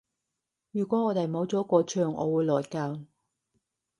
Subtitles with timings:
[0.71, 3.05] 如果我哋冇咗個場我會內疚